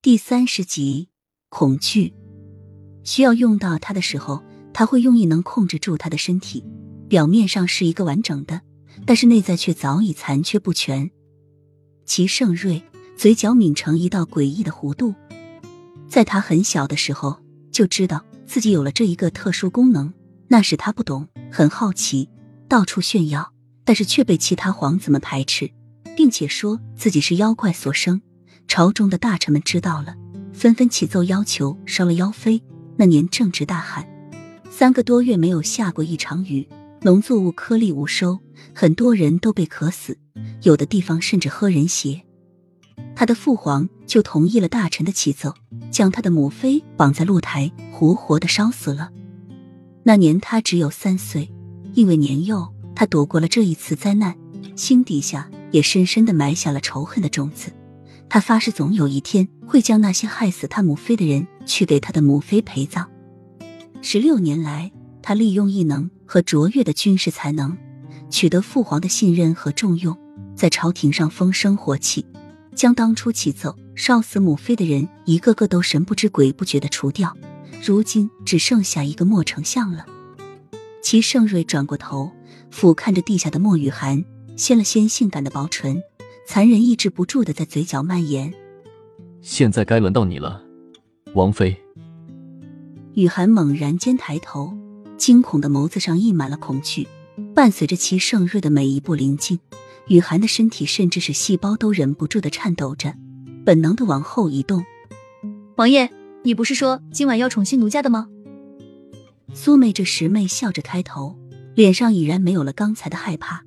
[0.00, 1.08] 第三十集，
[1.48, 2.14] 恐惧。
[3.02, 6.64] 需要用到他的时候，他会用异能控制住他的身体。
[7.08, 8.60] 表面上是一个完整的，
[9.04, 11.10] 但是内在却早已残缺不全。
[12.06, 12.80] 齐盛瑞
[13.16, 15.16] 嘴角抿成一道诡异的弧度，
[16.08, 17.40] 在他很小的时候
[17.72, 20.14] 就知道自己有了这一个特殊功能。
[20.46, 22.28] 那时他不懂，很好奇，
[22.68, 23.52] 到处炫耀，
[23.84, 25.68] 但是却被其他皇子们排斥，
[26.16, 28.22] 并且说自己是妖怪所生。
[28.68, 30.14] 朝中的大臣们知道了，
[30.52, 32.62] 纷纷起奏要求烧了妖妃。
[32.96, 34.06] 那年正值大旱，
[34.70, 36.68] 三个多月没有下过一场雨，
[37.02, 38.38] 农作物颗粒无收，
[38.74, 40.18] 很多人都被渴死，
[40.62, 42.22] 有的地方甚至喝人血。
[43.16, 45.54] 他的父皇就同意了大臣的起奏，
[45.90, 49.10] 将他的母妃绑在露台，活活的烧死了。
[50.02, 51.50] 那年他只有三岁，
[51.94, 54.36] 因为年幼，他躲过了这一次灾难，
[54.76, 57.72] 心底下也深深的埋下了仇恨的种子。
[58.30, 63.08] 他发誓，总有一天会将那些害死他母妃的人去给他的母妃陪葬。
[64.02, 67.76] 十六年来，他利用异能和卓越的军事才能，
[68.30, 70.16] 取得父皇的信任和重用，
[70.54, 72.26] 在朝廷上风生火起，
[72.74, 77.34] 将当初起奏烧死母妃的人一个个都神不知鬼不觉的除掉。
[77.82, 80.04] 如今只剩下一个莫丞相了。
[81.02, 82.30] 齐盛瑞转过头，
[82.70, 84.24] 俯瞰着地下的莫雨涵，
[84.56, 86.02] 掀了掀性感的薄唇。
[86.50, 88.50] 残忍抑制不住的在嘴角蔓延。
[89.42, 90.62] 现在该轮到你了，
[91.34, 91.76] 王妃。
[93.12, 94.72] 雨涵猛然间抬头，
[95.18, 97.06] 惊恐的眸子上溢满了恐惧。
[97.54, 99.60] 伴随着齐盛瑞的每一步临近，
[100.06, 103.14] 雨涵的身体甚至是细胞都忍不住的颤抖着，
[103.66, 104.82] 本能的往后移动。
[105.76, 106.10] 王爷，
[106.44, 108.26] 你不是说今晚要宠幸奴家的吗？
[109.52, 111.36] 苏妹这时媚笑着开头，
[111.74, 113.66] 脸上已然没有了刚才的害怕。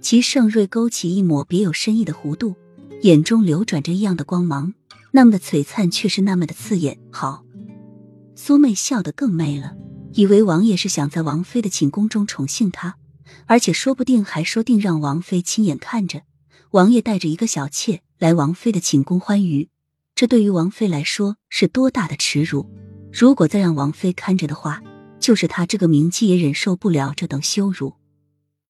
[0.00, 2.56] 齐盛瑞勾起一抹别有深意的弧度，
[3.02, 4.72] 眼中流转着异样的光芒，
[5.12, 6.98] 那么的璀璨，却是那么的刺眼。
[7.10, 7.44] 好，
[8.34, 9.74] 苏妹笑得更媚了，
[10.14, 12.96] 以为王爷是想在王妃的寝宫中宠幸她，
[13.46, 16.22] 而且说不定还说定让王妃亲眼看着
[16.70, 19.68] 王爷带着一个小妾来王妃的寝宫欢愉，
[20.14, 22.70] 这对于王妃来说是多大的耻辱！
[23.12, 24.82] 如果再让王妃看着的话，
[25.20, 27.94] 就是她这个名妓也忍受不了这等羞辱。